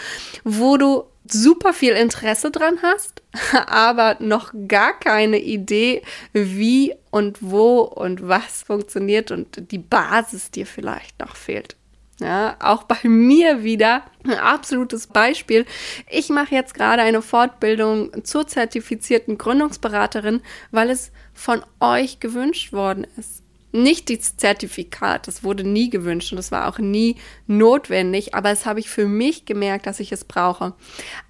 wo 0.44 0.76
du 0.76 1.04
super 1.30 1.72
viel 1.72 1.92
Interesse 1.92 2.50
dran 2.50 2.78
hast, 2.82 3.22
aber 3.66 4.16
noch 4.20 4.52
gar 4.66 4.98
keine 4.98 5.38
Idee, 5.38 6.02
wie 6.32 6.94
und 7.10 7.38
wo 7.40 7.80
und 7.80 8.26
was 8.26 8.62
funktioniert 8.62 9.30
und 9.30 9.70
die 9.70 9.78
Basis 9.78 10.50
dir 10.50 10.66
vielleicht 10.66 11.18
noch 11.20 11.36
fehlt. 11.36 11.76
Ja, 12.20 12.56
auch 12.58 12.82
bei 12.82 13.08
mir 13.08 13.62
wieder 13.62 14.02
ein 14.24 14.38
absolutes 14.38 15.06
Beispiel. 15.06 15.66
Ich 16.10 16.30
mache 16.30 16.54
jetzt 16.54 16.74
gerade 16.74 17.02
eine 17.02 17.22
Fortbildung 17.22 18.24
zur 18.24 18.46
zertifizierten 18.46 19.38
Gründungsberaterin, 19.38 20.40
weil 20.72 20.90
es 20.90 21.12
von 21.32 21.62
euch 21.78 22.18
gewünscht 22.18 22.72
worden 22.72 23.06
ist. 23.16 23.44
Nicht 23.70 24.10
das 24.10 24.36
Zertifikat, 24.36 25.28
das 25.28 25.44
wurde 25.44 25.62
nie 25.62 25.90
gewünscht 25.90 26.32
und 26.32 26.36
das 26.36 26.50
war 26.50 26.68
auch 26.68 26.78
nie 26.78 27.16
notwendig, 27.46 28.34
aber 28.34 28.50
es 28.50 28.66
habe 28.66 28.80
ich 28.80 28.88
für 28.88 29.06
mich 29.06 29.44
gemerkt, 29.44 29.86
dass 29.86 30.00
ich 30.00 30.10
es 30.10 30.24
brauche. 30.24 30.72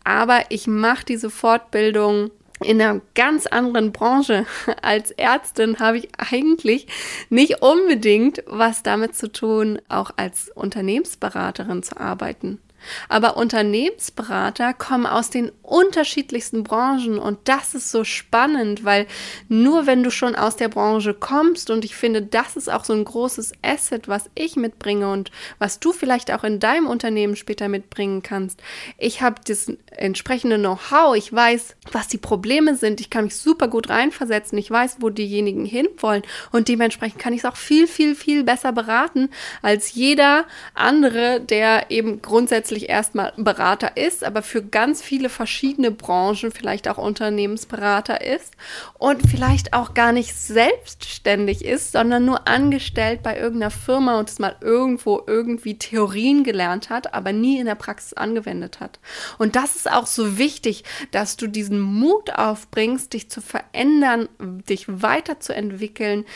Aber 0.05 0.45
ich 0.49 0.67
mache 0.69 1.05
diese 1.05 1.31
Fortbildung 1.31 2.31
in 2.61 2.81
einer 2.81 3.01
ganz 3.15 3.47
anderen 3.47 3.93
Branche. 3.93 4.47
Als 4.83 5.11
Ärztin 5.13 5.79
habe 5.79 5.99
ich 5.99 6.09
eigentlich 6.17 6.87
nicht 7.31 7.63
unbedingt 7.63 8.43
was 8.47 8.83
damit 8.83 9.15
zu 9.15 9.31
tun, 9.31 9.81
auch 9.89 10.11
als 10.17 10.51
Unternehmensberaterin 10.55 11.83
zu 11.83 11.99
arbeiten. 11.99 12.61
Aber 13.09 13.37
Unternehmensberater 13.37 14.75
kommen 14.75 15.07
aus 15.07 15.31
den 15.31 15.53
unterschiedlichsten 15.63 16.65
Branchen 16.65 17.19
und 17.19 17.39
das 17.45 17.75
ist 17.75 17.91
so 17.91 18.05
spannend, 18.05 18.85
weil 18.85 19.07
nur 19.49 19.87
wenn 19.87 20.03
du 20.03 20.11
schon 20.11 20.35
aus 20.35 20.57
der 20.57 20.69
Branche 20.69 21.15
kommst 21.15 21.71
und 21.71 21.85
ich 21.85 21.95
finde, 21.95 22.23
das 22.23 22.57
ist 22.57 22.71
auch 22.71 22.85
so 22.85 22.95
ein 22.95 23.05
großes 23.05 23.53
Asset, 23.63 24.09
was 24.09 24.31
ich 24.35 24.57
mitbringe 24.57 25.11
und 25.11 25.31
was 25.59 25.79
du 25.79 25.93
vielleicht 25.93 26.33
auch 26.33 26.45
in 26.45 26.61
deinem 26.61 26.87
Unternehmen 26.87 27.37
später 27.37 27.69
mitbringen 27.69 28.23
kannst. 28.23 28.63
Ich 28.97 29.21
habe 29.21 29.37
das 29.47 29.71
entsprechende 29.91 30.59
Know-how, 30.59 31.17
ich 31.17 31.33
weiß, 31.33 31.77
was 31.93 32.09
die 32.09 32.19
Probleme 32.19 32.77
sind, 32.77 33.01
ich 33.01 33.11
kann 33.11 33.25
mich 33.25 33.37
super 33.37 33.69
gut 33.69 33.91
reinversetzen, 33.91 34.57
ich 34.57 34.71
weiß, 34.71 34.99
wo 35.01 35.11
diejenigen 35.11 35.65
hinwollen 35.65 36.23
und 36.53 36.69
dementsprechend 36.69 37.21
kann 37.21 37.33
ich 37.33 37.41
es 37.41 37.45
auch 37.45 37.57
viel, 37.57 37.87
viel, 37.87 38.15
viel 38.15 38.45
besser 38.45 38.73
beraten 38.73 39.29
als 39.61 39.93
jeder 39.93 40.47
andere, 40.75 41.41
der 41.41 41.91
eben 41.91 42.23
grundsätzlich 42.23 42.68
grundsätzlich 42.69 42.89
erstmal 42.91 43.33
Berater 43.37 43.97
ist, 43.97 44.25
aber 44.25 44.43
für 44.43 44.63
ganz 44.63 45.03
viele 45.03 45.31
verschiedene 45.31 45.91
Branchen 45.91 46.51
vielleicht 46.51 46.87
auch 46.89 46.99
Unternehmensberater 46.99 48.21
ist 48.21 48.55
und 48.99 49.23
vielleicht 49.27 49.73
auch 49.73 49.95
gar 49.95 50.13
nicht 50.13 50.35
selbstständig 50.35 51.65
ist, 51.65 51.93
sondern 51.93 52.27
nur 52.27 52.47
angestellt 52.47 53.23
bei 53.23 53.39
irgendeiner 53.39 53.71
Firma 53.71 54.19
und 54.19 54.29
es 54.29 54.39
mal 54.39 54.57
irgendwo 54.61 55.23
irgendwie 55.27 55.79
Theorien 55.79 56.45
gelernt 56.45 56.91
hat, 56.91 57.15
aber 57.15 57.33
nie 57.33 57.59
in 57.59 57.67
der 57.67 57.75
Praxis 57.75 58.13
angewendet 58.13 58.81
hat. 58.81 59.01
Und 59.39 59.57
das 59.57 59.75
ist 59.75 59.91
auch 59.91 60.07
so 60.07 60.37
wichtig, 60.37 60.85
dass 61.11 61.39
du 61.39 61.47
diesen 61.47 61.81
Mut 61.81 62.35
aufbringst, 62.35 63.15
dich 63.15 63.31
zu 63.31 63.41
verändern, 63.41 64.29
dich 64.39 64.85
weiterzuentwickeln 64.89 66.27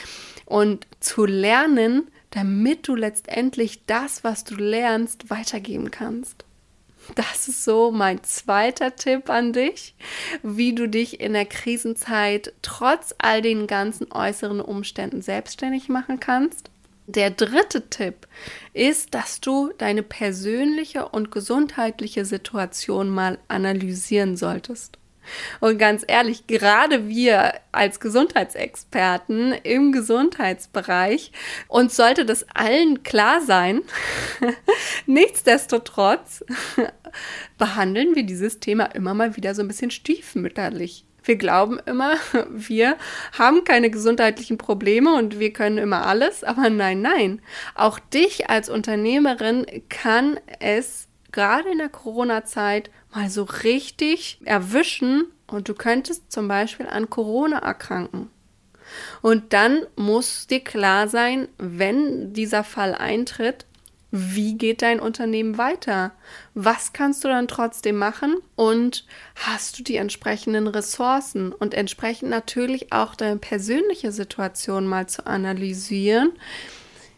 und 0.47 0.87
zu 1.01 1.27
lernen, 1.27 2.09
damit 2.33 2.89
du 2.89 2.97
letztendlich 2.97 3.87
das, 3.87 4.25
was 4.25 4.45
du 4.45 4.57
lernst, 4.57 5.31
weitergeben 5.31 5.91
kannst. 5.91 6.45
Das 7.15 7.49
ist 7.49 7.65
so 7.65 7.91
mein 7.91 8.23
zweiter 8.23 8.95
Tipp 8.95 9.29
an 9.29 9.53
dich, 9.53 9.95
wie 10.43 10.75
du 10.75 10.89
dich 10.89 11.21
in 11.21 11.33
der 11.33 11.47
Krisenzeit 11.47 12.53
trotz 12.63 13.15
all 13.19 13.43
den 13.43 13.67
ganzen 13.67 14.11
äußeren 14.13 14.61
Umständen 14.61 15.21
selbstständig 15.21 15.89
machen 15.89 16.21
kannst. 16.21 16.71
Der 17.07 17.31
dritte 17.31 17.91
Tipp 17.91 18.29
ist, 18.73 19.15
dass 19.15 19.41
du 19.41 19.73
deine 19.77 20.05
persönliche 20.05 21.09
und 21.09 21.33
gesundheitliche 21.33 22.25
Situation 22.25 23.11
mal 23.11 23.39
analysieren 23.49 24.37
solltest. 24.37 24.99
Und 25.61 25.79
ganz 25.79 26.05
ehrlich, 26.07 26.47
gerade 26.47 27.09
wir 27.09 27.55
als 27.73 28.01
Gesundheitsexperten 28.01 29.53
im 29.63 29.93
Gesundheitsbereich, 29.93 31.33
uns 31.69 31.97
sollte 31.97 32.25
das 32.25 32.47
allen 32.55 33.03
klar 33.03 33.41
sein. 33.41 33.83
Nichtsdestotrotz 35.07 36.45
behandeln 37.59 38.15
wir 38.15 38.25
dieses 38.25 38.61
Thema 38.61 38.87
immer 38.87 39.15
mal 39.15 39.37
wieder 39.37 39.55
so 39.55 39.63
ein 39.63 39.69
bisschen 39.69 39.91
stiefmütterlich. 39.91 41.05
Wir 41.25 41.37
glauben 41.37 41.79
immer, 41.87 42.17
wir 42.51 42.97
haben 43.39 43.65
keine 43.65 43.91
gesundheitlichen 43.91 44.59
Probleme 44.59 45.15
und 45.15 45.39
wir 45.39 45.53
können 45.53 45.79
immer 45.79 46.07
alles, 46.07 46.45
aber 46.45 46.71
nein, 46.71 47.01
nein. 47.01 47.41
Auch 47.75 47.99
dich 47.99 48.51
als 48.51 48.69
Unternehmerin 48.69 49.67
kann 49.89 50.39
es 50.61 51.09
gerade 51.31 51.71
in 51.71 51.79
der 51.79 51.89
Corona-Zeit 51.89 52.91
mal 53.15 53.31
so 53.31 53.45
richtig 53.45 54.39
erwischen 54.45 55.25
und 55.47 55.69
du 55.69 55.75
könntest 55.75 56.33
zum 56.33 56.49
Beispiel 56.49 56.87
an 56.87 57.11
Corona 57.11 57.59
erkranken. 57.59 58.31
Und 59.23 59.53
dann 59.53 59.87
muss 59.97 60.47
dir 60.47 60.61
klar 60.61 61.09
sein, 61.09 61.49
wenn 61.59 62.33
dieser 62.33 62.65
Fall 62.65 62.95
eintritt, 62.95 63.67
wie 64.15 64.59
geht 64.59 64.83
dein 64.83 65.01
Unternehmen 65.01 65.57
weiter? 65.57 66.13
Was 66.53 66.93
kannst 66.93 67.25
du 67.25 67.29
dann 67.29 67.49
trotzdem 67.49 67.97
machen? 67.97 68.37
Und 68.57 69.07
hast 69.37 69.79
du 69.79 69.83
die 69.83 69.97
entsprechenden 69.97 70.67
Ressourcen 70.67 71.53
und 71.53 71.73
entsprechend 71.73 72.29
natürlich 72.29 72.93
auch 72.93 73.15
deine 73.15 73.39
persönliche 73.39 74.13
Situation 74.13 74.87
mal 74.87 75.09
zu 75.09 75.27
analysieren? 75.27 76.33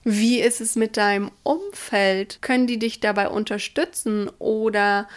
Wie 0.04 0.40
ist 0.40 0.60
es 0.60 0.76
mit 0.76 0.96
deinem 0.96 1.32
Umfeld? 1.42 2.40
Können 2.42 2.68
die 2.68 2.78
dich 2.78 3.00
dabei 3.00 3.28
unterstützen 3.28 4.30
oder 4.38 5.08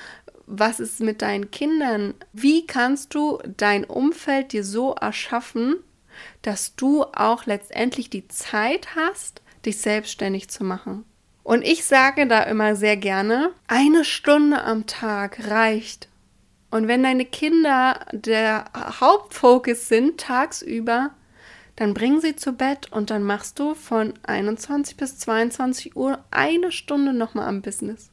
was 0.48 0.80
ist 0.80 1.02
mit 1.02 1.22
deinen 1.22 1.52
Kindern? 1.52 2.16
Wie 2.34 2.66
kannst 2.66 3.14
du 3.14 3.40
dein 3.58 3.84
Umfeld 3.84 4.54
dir 4.54 4.64
so 4.64 4.94
erschaffen, 4.94 5.76
dass 6.42 6.76
du 6.76 7.04
auch 7.04 7.46
letztendlich 7.46 8.10
die 8.10 8.28
Zeit 8.30 8.96
hast, 8.96 9.42
dich 9.66 9.80
selbstständig 9.80 10.50
zu 10.50 10.64
machen? 10.64 11.04
Und 11.44 11.64
ich 11.64 11.86
sage 11.86 12.28
da 12.28 12.44
immer 12.44 12.76
sehr 12.76 12.98
gerne, 12.98 13.52
eine 13.68 14.04
Stunde 14.04 14.64
am 14.64 14.86
Tag 14.88 15.50
reicht. 15.50 16.08
Und 16.72 16.88
wenn 16.88 17.04
deine 17.04 17.26
Kinder 17.26 18.06
der 18.12 18.66
Hauptfokus 18.76 19.88
sind 19.88 20.20
tagsüber, 20.20 21.12
dann 21.76 21.94
bring 21.94 22.20
sie 22.20 22.36
zu 22.36 22.54
Bett 22.54 22.92
und 22.92 23.12
dann 23.12 23.24
machst 23.24 23.60
du 23.60 23.76
von 23.76 24.14
21 24.24 24.98
bis 24.98 25.20
22 25.20 25.96
Uhr 25.96 26.24
eine 26.32 26.72
Stunde 26.72 27.14
nochmal 27.14 27.48
am 27.48 27.62
Business. 27.62 28.12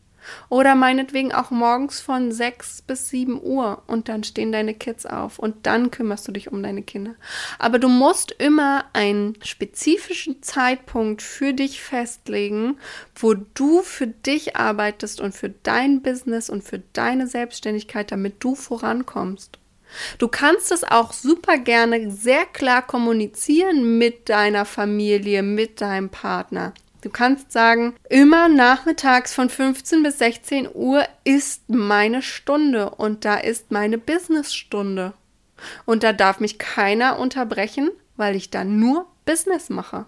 Oder 0.48 0.74
meinetwegen 0.74 1.32
auch 1.32 1.50
morgens 1.50 2.00
von 2.00 2.32
6 2.32 2.82
bis 2.82 3.08
7 3.08 3.40
Uhr 3.42 3.82
und 3.86 4.08
dann 4.08 4.24
stehen 4.24 4.52
deine 4.52 4.74
Kids 4.74 5.06
auf 5.06 5.38
und 5.38 5.66
dann 5.66 5.90
kümmerst 5.90 6.26
du 6.28 6.32
dich 6.32 6.50
um 6.52 6.62
deine 6.62 6.82
Kinder. 6.82 7.14
Aber 7.58 7.78
du 7.78 7.88
musst 7.88 8.32
immer 8.32 8.84
einen 8.92 9.34
spezifischen 9.42 10.42
Zeitpunkt 10.42 11.22
für 11.22 11.52
dich 11.52 11.80
festlegen, 11.80 12.78
wo 13.14 13.34
du 13.34 13.82
für 13.82 14.06
dich 14.06 14.56
arbeitest 14.56 15.20
und 15.20 15.34
für 15.34 15.50
dein 15.50 16.02
Business 16.02 16.50
und 16.50 16.64
für 16.64 16.80
deine 16.92 17.26
Selbstständigkeit, 17.26 18.10
damit 18.12 18.42
du 18.42 18.54
vorankommst. 18.54 19.58
Du 20.18 20.28
kannst 20.28 20.72
es 20.72 20.84
auch 20.84 21.12
super 21.12 21.58
gerne 21.58 22.10
sehr 22.10 22.46
klar 22.46 22.86
kommunizieren 22.86 23.98
mit 23.98 24.28
deiner 24.28 24.64
Familie, 24.64 25.42
mit 25.42 25.80
deinem 25.80 26.10
Partner. 26.10 26.72
Du 27.04 27.10
kannst 27.10 27.52
sagen, 27.52 27.94
immer 28.08 28.48
nachmittags 28.48 29.34
von 29.34 29.50
15 29.50 30.02
bis 30.02 30.18
16 30.20 30.70
Uhr 30.72 31.04
ist 31.22 31.68
meine 31.68 32.22
Stunde 32.22 32.88
und 32.88 33.26
da 33.26 33.34
ist 33.34 33.70
meine 33.70 33.98
Businessstunde. 33.98 35.12
Und 35.84 36.02
da 36.02 36.14
darf 36.14 36.40
mich 36.40 36.58
keiner 36.58 37.18
unterbrechen, 37.18 37.90
weil 38.16 38.34
ich 38.36 38.48
da 38.48 38.64
nur 38.64 39.06
Business 39.26 39.68
mache. 39.68 40.06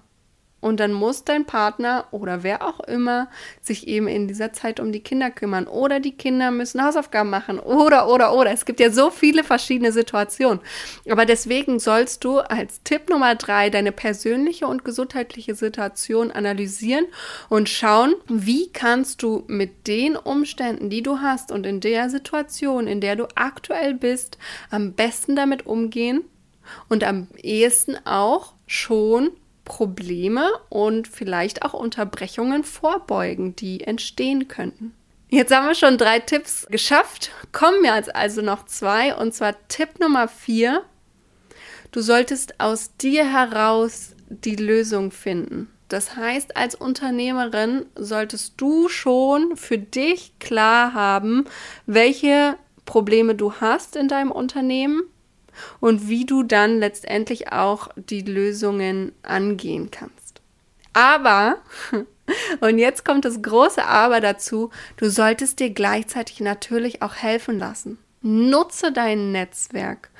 Und 0.66 0.80
dann 0.80 0.92
muss 0.92 1.22
dein 1.22 1.44
Partner 1.44 2.06
oder 2.10 2.42
wer 2.42 2.66
auch 2.66 2.80
immer 2.80 3.28
sich 3.62 3.86
eben 3.86 4.08
in 4.08 4.26
dieser 4.26 4.52
Zeit 4.52 4.80
um 4.80 4.90
die 4.90 4.98
Kinder 4.98 5.30
kümmern. 5.30 5.68
Oder 5.68 6.00
die 6.00 6.16
Kinder 6.16 6.50
müssen 6.50 6.82
Hausaufgaben 6.82 7.30
machen. 7.30 7.60
Oder, 7.60 8.08
oder, 8.08 8.34
oder. 8.34 8.50
Es 8.50 8.64
gibt 8.64 8.80
ja 8.80 8.90
so 8.90 9.10
viele 9.10 9.44
verschiedene 9.44 9.92
Situationen. 9.92 10.58
Aber 11.08 11.24
deswegen 11.24 11.78
sollst 11.78 12.24
du 12.24 12.40
als 12.40 12.82
Tipp 12.82 13.08
Nummer 13.08 13.36
drei 13.36 13.70
deine 13.70 13.92
persönliche 13.92 14.66
und 14.66 14.84
gesundheitliche 14.84 15.54
Situation 15.54 16.32
analysieren 16.32 17.06
und 17.48 17.68
schauen, 17.68 18.16
wie 18.26 18.68
kannst 18.72 19.22
du 19.22 19.44
mit 19.46 19.86
den 19.86 20.16
Umständen, 20.16 20.90
die 20.90 21.02
du 21.02 21.20
hast 21.20 21.52
und 21.52 21.64
in 21.64 21.78
der 21.78 22.10
Situation, 22.10 22.88
in 22.88 23.00
der 23.00 23.14
du 23.14 23.28
aktuell 23.36 23.94
bist, 23.94 24.36
am 24.70 24.94
besten 24.94 25.36
damit 25.36 25.64
umgehen 25.64 26.24
und 26.88 27.04
am 27.04 27.28
ehesten 27.36 27.96
auch 28.04 28.54
schon 28.66 29.30
Probleme 29.66 30.48
und 30.70 31.06
vielleicht 31.08 31.62
auch 31.62 31.74
Unterbrechungen 31.74 32.64
vorbeugen, 32.64 33.54
die 33.54 33.82
entstehen 33.82 34.48
könnten. 34.48 34.94
Jetzt 35.28 35.54
haben 35.54 35.66
wir 35.66 35.74
schon 35.74 35.98
drei 35.98 36.20
Tipps 36.20 36.66
geschafft, 36.70 37.30
kommen 37.52 37.84
jetzt 37.84 38.14
also 38.14 38.40
noch 38.40 38.64
zwei 38.64 39.14
und 39.14 39.34
zwar 39.34 39.54
Tipp 39.68 40.00
Nummer 40.00 40.28
vier. 40.28 40.82
Du 41.92 42.00
solltest 42.00 42.58
aus 42.60 42.96
dir 42.96 43.30
heraus 43.30 44.14
die 44.30 44.56
Lösung 44.56 45.10
finden. 45.10 45.68
Das 45.88 46.16
heißt, 46.16 46.56
als 46.56 46.74
Unternehmerin 46.74 47.86
solltest 47.96 48.54
du 48.56 48.88
schon 48.88 49.56
für 49.56 49.78
dich 49.78 50.38
klar 50.38 50.94
haben, 50.94 51.44
welche 51.86 52.56
Probleme 52.86 53.34
du 53.34 53.54
hast 53.54 53.96
in 53.96 54.08
deinem 54.08 54.30
Unternehmen 54.30 55.02
und 55.80 56.08
wie 56.08 56.24
du 56.24 56.42
dann 56.42 56.78
letztendlich 56.78 57.52
auch 57.52 57.88
die 57.96 58.22
Lösungen 58.22 59.12
angehen 59.22 59.90
kannst. 59.90 60.40
Aber, 60.92 61.58
und 62.60 62.78
jetzt 62.78 63.04
kommt 63.04 63.24
das 63.24 63.42
große 63.42 63.84
Aber 63.84 64.20
dazu, 64.20 64.70
du 64.96 65.10
solltest 65.10 65.60
dir 65.60 65.70
gleichzeitig 65.70 66.40
natürlich 66.40 67.02
auch 67.02 67.14
helfen 67.14 67.58
lassen. 67.58 67.98
Nutze 68.22 68.92
dein 68.92 69.30
Netzwerk, 69.30 70.10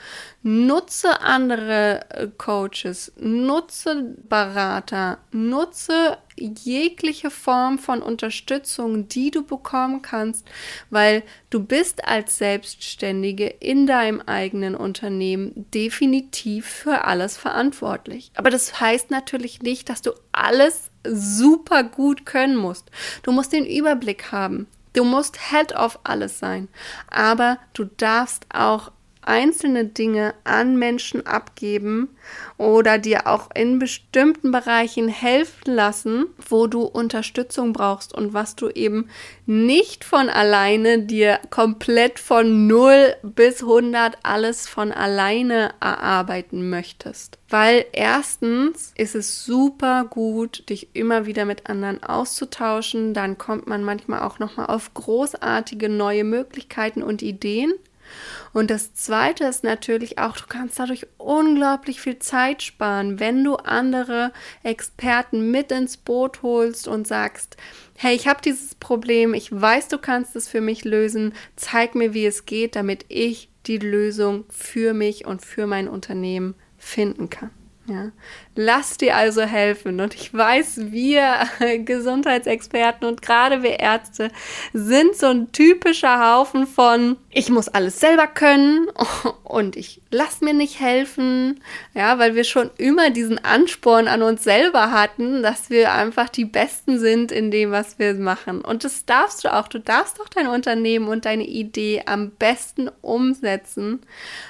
nutze 0.43 1.23
andere 1.23 2.05
äh, 2.11 2.29
Coaches, 2.37 3.13
nutze 3.19 4.15
Berater, 4.29 5.19
nutze 5.33 6.19
jegliche 6.39 7.31
Form 7.31 7.79
von 7.79 8.03
Unterstützung, 8.03 9.09
die 9.09 9.31
du 9.31 9.43
bekommen 9.45 10.03
kannst, 10.03 10.47
weil 10.91 11.23
du 11.51 11.65
bist 11.65 12.07
als 12.07 12.39
Selbstständige 12.39 13.47
in 13.47 13.87
deinem 13.87 14.21
eigenen 14.21 14.75
Unternehmen 14.75 15.67
definitiv 15.73 16.67
für 16.67 17.05
alles 17.05 17.37
verantwortlich. 17.37 18.31
Aber 18.35 18.51
das 18.51 18.79
heißt 18.81 19.11
natürlich 19.11 19.63
nicht, 19.63 19.89
dass 19.89 20.03
du 20.03 20.13
alles 20.33 20.91
super 21.05 21.83
gut 21.83 22.27
können 22.27 22.57
musst. 22.57 22.91
Du 23.23 23.33
musst 23.33 23.53
den 23.53 23.67
Überblick 23.67 24.33
haben. 24.33 24.67
Du 24.97 25.05
musst 25.05 25.51
Head 25.51 25.75
of 25.77 25.99
alles 26.05 26.39
sein, 26.39 26.69
aber 27.11 27.59
du 27.75 27.85
darfst 27.85 28.47
auch 28.49 28.91
einzelne 29.27 29.85
Dinge 29.85 30.35
an 30.45 30.77
Menschen 30.77 31.27
abgeben 31.27 32.09
oder 32.59 32.99
dir 32.99 33.27
auch 33.27 33.51
in 33.55 33.79
bestimmten 33.79 34.51
Bereichen 34.51 35.09
helfen 35.09 35.75
lassen, 35.75 36.27
wo 36.49 36.67
du 36.67 36.83
Unterstützung 36.83 37.73
brauchst 37.73 38.15
und 38.15 38.33
was 38.33 38.57
du 38.57 38.69
eben 38.69 39.09
nicht 39.45 40.05
von 40.05 40.29
alleine 40.29 41.01
dir 41.01 41.41
komplett 41.51 42.19
von 42.19 42.67
0 42.67 43.15
bis 43.23 43.63
100 43.63 44.19
alles 44.23 44.69
von 44.69 44.93
alleine 44.93 45.75
erarbeiten 45.81 46.71
möchtest. 46.71 47.39
Weil 47.49 47.85
erstens 47.93 48.93
ist 48.97 49.15
es 49.15 49.45
super 49.45 50.05
gut, 50.09 50.69
dich 50.69 50.89
immer 50.95 51.27
wieder 51.27 51.45
mit 51.45 51.71
anderen 51.71 52.03
auszutauschen, 52.03 53.15
dann 53.15 53.39
kommt 53.39 53.69
man 53.69 53.85
manchmal 53.85 54.23
auch 54.23 54.41
noch 54.41 54.57
mal 54.57 54.67
auf 54.67 54.95
großartige 54.95 55.89
neue 55.89 56.25
Möglichkeiten 56.25 57.03
und 57.03 57.23
Ideen. 57.23 57.73
Und 58.53 58.71
das 58.71 58.95
Zweite 58.95 59.45
ist 59.45 59.65
natürlich 59.65 60.19
auch, 60.19 60.37
du 60.37 60.45
kannst 60.49 60.79
dadurch 60.79 61.07
unglaublich 61.19 62.01
viel 62.01 62.19
Zeit 62.19 62.63
sparen, 62.63 63.21
wenn 63.21 63.45
du 63.45 63.57
andere 63.57 64.33
Experten 64.63 65.51
mit 65.51 65.73
ins 65.73 65.97
Boot 65.97 66.43
holst 66.43 66.89
und 66.89 67.07
sagst, 67.07 67.57
hey, 67.97 68.15
ich 68.15 68.29
habe 68.29 68.41
dieses 68.43 68.75
Problem, 68.75 69.35
ich 69.35 69.53
weiß, 69.53 69.89
du 69.89 69.99
kannst 69.99 70.37
es 70.37 70.49
für 70.49 70.61
mich 70.61 70.85
lösen, 70.85 71.35
zeig 71.57 71.95
mir, 71.95 72.15
wie 72.15 72.27
es 72.27 72.47
geht, 72.47 72.77
damit 72.77 73.05
ich 73.09 73.51
die 73.67 73.79
Lösung 73.79 74.45
für 74.49 74.95
mich 74.95 75.27
und 75.27 75.45
für 75.45 75.67
mein 75.67 75.89
Unternehmen 75.89 76.55
finden 76.79 77.31
kann. 77.31 77.51
Ja. 77.89 78.11
Lass 78.59 78.97
dir 78.97 79.17
also 79.17 79.43
helfen. 79.43 80.01
Und 80.01 80.15
ich 80.15 80.33
weiß, 80.33 80.91
wir 80.91 81.47
Gesundheitsexperten 81.85 83.07
und 83.07 83.21
gerade 83.21 83.63
wir 83.63 83.79
Ärzte 83.79 84.31
sind 84.73 85.15
so 85.15 85.27
ein 85.27 85.53
typischer 85.53 86.35
Haufen 86.35 86.67
von, 86.67 87.17
ich 87.31 87.51
muss 87.51 87.69
alles 87.69 88.01
selber 88.01 88.27
können 88.27 88.89
und 89.45 89.77
ich 89.77 90.01
lass 90.11 90.41
mir 90.41 90.55
nicht 90.55 90.81
helfen. 90.81 91.61
Ja, 91.93 92.19
weil 92.19 92.35
wir 92.35 92.45
schon 92.45 92.71
immer 92.79 93.11
diesen 93.11 93.45
Ansporn 93.45 94.09
an 94.09 94.23
uns 94.23 94.43
selber 94.43 94.91
hatten, 94.91 95.43
dass 95.43 95.69
wir 95.69 95.93
einfach 95.93 96.31
die 96.31 96.47
Besten 96.47 96.99
sind 96.99 97.31
in 97.33 97.51
dem, 97.51 97.73
was 97.73 97.99
wir 97.99 98.15
machen. 98.15 98.63
Und 98.63 98.85
das 98.85 99.05
darfst 99.05 99.45
du 99.45 99.53
auch. 99.53 99.69
Du 99.69 99.79
darfst 99.81 100.19
auch 100.21 100.29
dein 100.31 100.47
Unternehmen 100.47 101.09
und 101.09 101.27
deine 101.27 101.45
Idee 101.45 102.05
am 102.07 102.31
besten 102.31 102.91
umsetzen. 103.03 104.01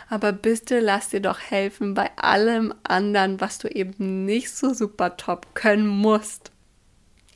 Aber 0.09 0.31
bitte 0.31 0.79
lass 0.79 1.09
dir 1.09 1.21
doch 1.21 1.41
helfen 1.41 1.95
bei 1.95 2.11
allem 2.17 2.73
anderen, 2.85 3.41
was 3.41 3.59
du 3.59 3.67
eben 3.67 3.96
nicht 3.99 4.51
so 4.51 4.75
super 4.75 5.17
top 5.17 5.55
können 5.55 5.87
musst. 5.87 6.51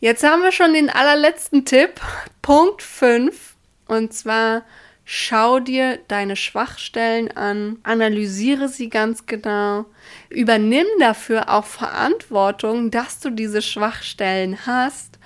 Jetzt 0.01 0.25
haben 0.25 0.43
wir 0.43 0.53
schon 0.53 0.73
den 0.73 0.89
allerletzten 0.89 1.65
Tipp, 1.65 2.01
Punkt 2.41 2.83
5, 2.83 3.55
und 3.87 4.15
zwar 4.15 4.63
schau 5.05 5.61
dir 5.61 5.99
deine 6.09 6.37
Schwachstellen 6.37 7.37
an, 7.37 7.79
analysiere 7.83 8.69
sie 8.69 8.89
ganz 8.89 9.27
genau, 9.27 9.87
übernimm 10.29 10.87
dafür 11.01 11.51
auch 11.51 11.65
Verantwortung, 11.65 12.91
dass 12.91 13.21
du 13.21 13.31
diese 13.31 13.61
Schwachstellen 13.61 14.67
hast 14.67 15.19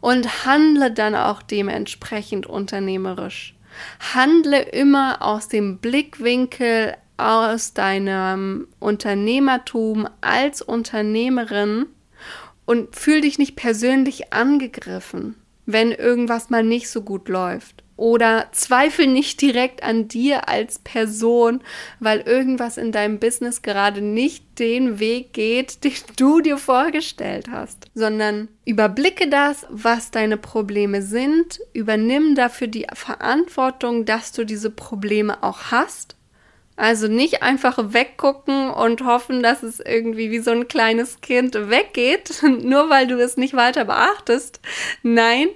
und 0.00 0.44
handle 0.44 0.90
dann 0.90 1.14
auch 1.14 1.42
dementsprechend 1.42 2.46
unternehmerisch. 2.46 3.54
Handle 4.14 4.60
immer 4.60 5.22
aus 5.22 5.48
dem 5.48 5.78
Blickwinkel 5.78 6.96
aus 7.20 7.74
deinem 7.74 8.68
Unternehmertum 8.78 10.08
als 10.20 10.62
Unternehmerin 10.62 11.86
und 12.64 12.96
fühl 12.96 13.20
dich 13.20 13.38
nicht 13.38 13.56
persönlich 13.56 14.32
angegriffen, 14.32 15.34
wenn 15.66 15.92
irgendwas 15.92 16.50
mal 16.50 16.62
nicht 16.62 16.88
so 16.88 17.02
gut 17.02 17.28
läuft. 17.28 17.82
Oder 17.96 18.48
zweifel 18.52 19.06
nicht 19.06 19.42
direkt 19.42 19.82
an 19.82 20.08
dir 20.08 20.48
als 20.48 20.78
Person, 20.78 21.60
weil 21.98 22.20
irgendwas 22.20 22.78
in 22.78 22.92
deinem 22.92 23.18
Business 23.18 23.60
gerade 23.60 24.00
nicht 24.00 24.58
den 24.58 24.98
Weg 25.00 25.34
geht, 25.34 25.84
den 25.84 25.92
du 26.16 26.40
dir 26.40 26.56
vorgestellt 26.56 27.48
hast, 27.50 27.90
sondern 27.94 28.48
überblicke 28.64 29.28
das, 29.28 29.66
was 29.68 30.10
deine 30.10 30.38
Probleme 30.38 31.02
sind, 31.02 31.60
übernimm 31.74 32.34
dafür 32.34 32.68
die 32.68 32.86
Verantwortung, 32.94 34.06
dass 34.06 34.32
du 34.32 34.44
diese 34.44 34.70
Probleme 34.70 35.42
auch 35.42 35.70
hast 35.70 36.16
also 36.80 37.08
nicht 37.08 37.42
einfach 37.42 37.92
weggucken 37.92 38.70
und 38.70 39.04
hoffen, 39.04 39.42
dass 39.42 39.62
es 39.62 39.80
irgendwie 39.80 40.30
wie 40.30 40.38
so 40.38 40.50
ein 40.50 40.66
kleines 40.66 41.20
Kind 41.20 41.54
weggeht, 41.54 42.42
nur 42.62 42.88
weil 42.88 43.06
du 43.06 43.20
es 43.20 43.36
nicht 43.36 43.54
weiter 43.54 43.84
beachtest. 43.84 44.60
Nein, 45.02 45.48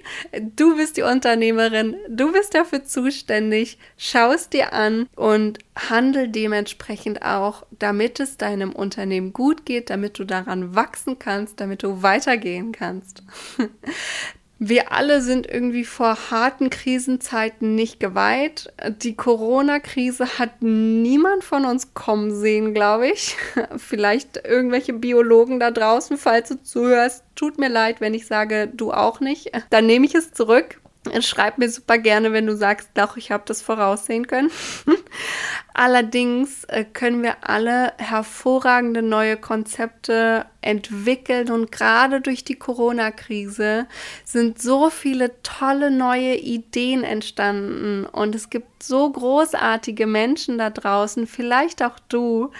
du 0.55 0.77
bist 0.77 0.97
die 0.97 1.01
Unternehmerin, 1.01 1.95
du 2.09 2.31
bist 2.31 2.53
dafür 2.53 2.85
zuständig, 2.85 3.79
schau 3.97 4.33
es 4.33 4.49
dir 4.49 4.73
an 4.73 5.07
und 5.15 5.57
handel 5.89 6.27
dementsprechend 6.27 7.23
auch, 7.23 7.65
damit 7.71 8.19
es 8.19 8.37
deinem 8.37 8.71
Unternehmen 8.71 9.33
gut 9.33 9.65
geht, 9.65 9.89
damit 9.89 10.19
du 10.19 10.25
daran 10.25 10.75
wachsen 10.75 11.17
kannst, 11.17 11.59
damit 11.59 11.81
du 11.81 12.03
weitergehen 12.03 12.71
kannst. 12.71 13.23
Wir 14.57 14.93
alle 14.93 15.21
sind 15.21 15.47
irgendwie 15.47 15.83
vor 15.83 16.31
harten 16.31 16.69
Krisenzeiten 16.69 17.75
nicht 17.75 17.99
geweiht. 17.99 18.71
Die 19.01 19.15
Corona-Krise 19.15 20.39
hat 20.39 20.61
niemand 20.61 21.43
von 21.43 21.65
uns 21.65 21.93
kommen 21.93 22.33
sehen, 22.33 22.73
glaube 22.73 23.09
ich. 23.09 23.35
Vielleicht 23.77 24.45
irgendwelche 24.45 24.93
Biologen 24.93 25.59
da 25.59 25.71
draußen, 25.71 26.17
falls 26.17 26.49
du 26.49 26.61
zuhörst. 26.63 27.23
Tut 27.35 27.59
mir 27.59 27.69
leid, 27.69 27.99
wenn 27.99 28.13
ich 28.13 28.27
sage, 28.27 28.69
du 28.73 28.93
auch 28.93 29.19
nicht. 29.19 29.51
Dann 29.71 29.87
nehme 29.87 30.05
ich 30.05 30.15
es 30.15 30.31
zurück. 30.31 30.79
Schreib 31.21 31.57
mir 31.57 31.69
super 31.69 31.97
gerne, 31.97 32.33
wenn 32.33 32.47
du 32.47 32.55
sagst, 32.55 32.89
doch, 32.95 33.17
ich 33.17 33.31
habe 33.31 33.43
das 33.45 33.61
voraussehen 33.61 34.27
können. 34.27 34.49
Allerdings 35.73 36.63
äh, 36.65 36.85
können 36.85 37.21
wir 37.21 37.47
alle 37.47 37.93
hervorragende 37.97 39.01
neue 39.01 39.37
Konzepte 39.37 40.45
entwickeln 40.61 41.51
und 41.51 41.71
gerade 41.71 42.21
durch 42.21 42.43
die 42.43 42.55
Corona-Krise 42.55 43.85
sind 44.23 44.61
so 44.61 44.89
viele 44.89 45.41
tolle 45.43 45.91
neue 45.91 46.35
Ideen 46.35 47.03
entstanden 47.03 48.05
und 48.05 48.33
es 48.35 48.49
gibt 48.49 48.81
so 48.81 49.11
großartige 49.11 50.07
Menschen 50.07 50.57
da 50.57 50.69
draußen, 50.69 51.27
vielleicht 51.27 51.83
auch 51.83 51.99
du, 52.07 52.51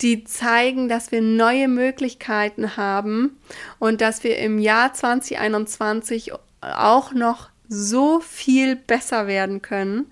die 0.00 0.24
zeigen, 0.24 0.88
dass 0.88 1.12
wir 1.12 1.22
neue 1.22 1.68
Möglichkeiten 1.68 2.76
haben 2.76 3.38
und 3.78 4.00
dass 4.00 4.24
wir 4.24 4.38
im 4.38 4.58
Jahr 4.58 4.94
2021 4.94 6.32
auch 6.60 7.12
noch 7.12 7.50
so 7.68 8.20
viel 8.20 8.76
besser 8.76 9.26
werden 9.26 9.62
können 9.62 10.10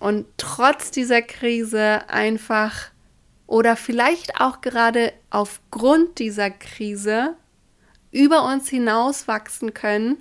und 0.00 0.26
trotz 0.36 0.90
dieser 0.90 1.22
Krise 1.22 2.08
einfach 2.08 2.90
oder 3.46 3.76
vielleicht 3.76 4.40
auch 4.40 4.60
gerade 4.60 5.12
aufgrund 5.30 6.18
dieser 6.18 6.50
Krise 6.50 7.34
über 8.12 8.44
uns 8.44 8.68
hinaus 8.68 9.28
wachsen 9.28 9.74
können 9.74 10.18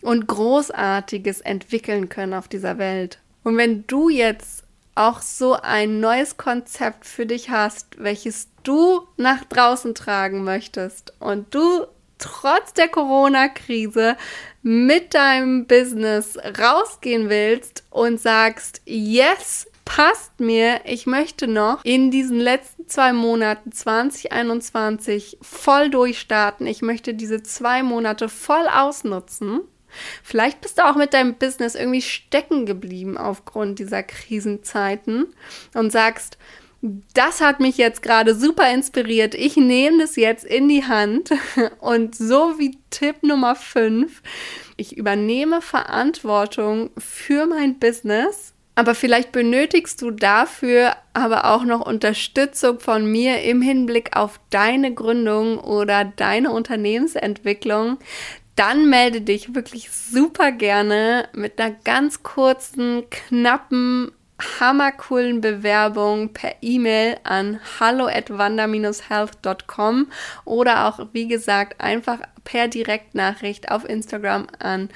und 0.00 0.26
Großartiges 0.26 1.40
entwickeln 1.40 2.08
können 2.08 2.34
auf 2.34 2.48
dieser 2.48 2.78
Welt. 2.78 3.18
Und 3.44 3.56
wenn 3.56 3.86
du 3.86 4.08
jetzt 4.08 4.64
auch 4.94 5.20
so 5.20 5.54
ein 5.54 6.00
neues 6.00 6.36
Konzept 6.36 7.06
für 7.06 7.26
dich 7.26 7.50
hast, 7.50 7.98
welches 7.98 8.48
du 8.62 9.06
nach 9.16 9.44
draußen 9.44 9.94
tragen 9.94 10.44
möchtest 10.44 11.14
und 11.18 11.54
du 11.54 11.86
trotz 12.22 12.72
der 12.72 12.88
Corona-Krise 12.88 14.16
mit 14.62 15.14
deinem 15.14 15.66
Business 15.66 16.38
rausgehen 16.58 17.28
willst 17.28 17.84
und 17.90 18.20
sagst, 18.20 18.80
yes, 18.86 19.66
passt 19.84 20.38
mir, 20.38 20.80
ich 20.84 21.06
möchte 21.06 21.48
noch 21.48 21.84
in 21.84 22.10
diesen 22.10 22.38
letzten 22.38 22.86
zwei 22.86 23.12
Monaten 23.12 23.72
2021 23.72 25.38
voll 25.42 25.90
durchstarten. 25.90 26.66
Ich 26.66 26.80
möchte 26.80 27.14
diese 27.14 27.42
zwei 27.42 27.82
Monate 27.82 28.28
voll 28.28 28.68
ausnutzen. 28.68 29.62
Vielleicht 30.22 30.60
bist 30.60 30.78
du 30.78 30.88
auch 30.88 30.96
mit 30.96 31.12
deinem 31.12 31.34
Business 31.34 31.74
irgendwie 31.74 32.00
stecken 32.00 32.64
geblieben 32.64 33.18
aufgrund 33.18 33.78
dieser 33.78 34.02
Krisenzeiten 34.02 35.34
und 35.74 35.90
sagst, 35.90 36.38
das 36.82 37.40
hat 37.40 37.60
mich 37.60 37.78
jetzt 37.78 38.02
gerade 38.02 38.34
super 38.34 38.72
inspiriert. 38.72 39.36
Ich 39.36 39.56
nehme 39.56 39.98
das 39.98 40.16
jetzt 40.16 40.44
in 40.44 40.68
die 40.68 40.84
Hand 40.84 41.30
und 41.80 42.16
so 42.16 42.58
wie 42.58 42.76
Tipp 42.90 43.22
Nummer 43.22 43.54
5, 43.54 44.20
ich 44.76 44.96
übernehme 44.96 45.62
Verantwortung 45.62 46.90
für 46.98 47.46
mein 47.46 47.78
Business. 47.78 48.52
Aber 48.74 48.94
vielleicht 48.94 49.32
benötigst 49.32 50.00
du 50.00 50.10
dafür 50.10 50.96
aber 51.12 51.44
auch 51.52 51.64
noch 51.64 51.86
Unterstützung 51.86 52.80
von 52.80 53.04
mir 53.04 53.42
im 53.42 53.60
Hinblick 53.60 54.16
auf 54.16 54.40
deine 54.50 54.94
Gründung 54.94 55.58
oder 55.58 56.04
deine 56.04 56.50
Unternehmensentwicklung. 56.50 57.98
Dann 58.56 58.88
melde 58.88 59.20
dich 59.20 59.54
wirklich 59.54 59.90
super 59.90 60.52
gerne 60.52 61.28
mit 61.34 61.60
einer 61.60 61.74
ganz 61.84 62.22
kurzen, 62.22 63.04
knappen 63.10 64.10
hammercoolen 64.60 65.40
Bewerbung 65.40 66.32
per 66.32 66.54
E-Mail 66.60 67.16
an 67.24 67.60
hallo 67.80 68.06
at 68.06 68.28
healthcom 68.30 70.08
oder 70.44 70.88
auch, 70.88 71.06
wie 71.12 71.28
gesagt, 71.28 71.80
einfach 71.80 72.18
per 72.44 72.68
Direktnachricht 72.68 73.70
auf 73.70 73.88
Instagram 73.88 74.46
an 74.58 74.88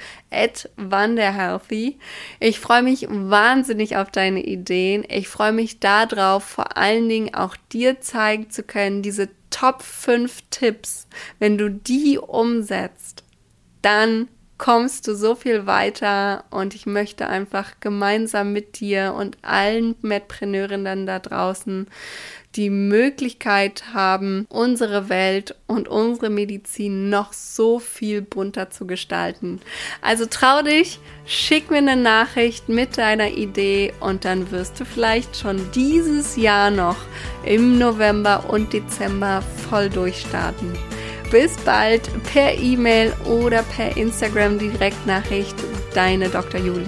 wanderhealthy. 0.75 1.97
Ich 2.39 2.59
freue 2.59 2.83
mich 2.83 3.07
wahnsinnig 3.09 3.97
auf 3.97 4.11
deine 4.11 4.43
Ideen. 4.43 5.05
Ich 5.07 5.27
freue 5.27 5.53
mich 5.53 5.79
darauf, 5.79 6.43
vor 6.43 6.77
allen 6.77 7.07
Dingen 7.07 7.33
auch 7.33 7.55
dir 7.71 8.01
zeigen 8.01 8.49
zu 8.49 8.63
können, 8.63 9.01
diese 9.01 9.29
Top 9.49 9.81
5 9.81 10.43
Tipps, 10.49 11.07
wenn 11.39 11.57
du 11.57 11.69
die 11.69 12.17
umsetzt, 12.17 13.23
dann 13.81 14.27
kommst 14.57 15.07
du 15.07 15.15
so 15.15 15.35
viel 15.35 15.65
weiter 15.65 16.43
und 16.49 16.75
ich 16.75 16.85
möchte 16.85 17.27
einfach 17.27 17.73
gemeinsam 17.79 18.53
mit 18.53 18.79
dir 18.79 19.13
und 19.17 19.37
allen 19.41 19.95
Medpreneurinnen 20.01 21.05
da 21.05 21.19
draußen 21.19 21.87
die 22.55 22.69
Möglichkeit 22.71 23.93
haben, 23.93 24.47
unsere 24.49 25.09
Welt 25.09 25.55
und 25.67 25.87
unsere 25.87 26.31
Medizin 26.31 27.09
noch 27.09 27.33
so 27.33 27.77
viel 27.77 28.21
bunter 28.23 28.71
zu 28.71 28.87
gestalten. 28.87 29.61
Also 30.01 30.25
trau 30.25 30.63
dich, 30.63 30.99
schick 31.25 31.69
mir 31.69 31.77
eine 31.77 31.95
Nachricht 31.95 32.67
mit 32.67 32.97
deiner 32.97 33.29
Idee 33.29 33.93
und 33.99 34.25
dann 34.25 34.49
wirst 34.49 34.79
du 34.79 34.85
vielleicht 34.85 35.37
schon 35.37 35.61
dieses 35.73 36.35
Jahr 36.35 36.71
noch 36.71 36.97
im 37.45 37.77
November 37.77 38.45
und 38.49 38.73
Dezember 38.73 39.43
voll 39.69 39.89
durchstarten. 39.89 40.96
Bis 41.31 41.57
bald 41.57 42.09
per 42.23 42.53
E-Mail 42.53 43.13
oder 43.25 43.63
per 43.63 43.97
Instagram 43.97 44.57
Direktnachricht. 44.59 45.55
Deine 45.93 46.29
Dr. 46.29 46.59
Juli. 46.59 46.85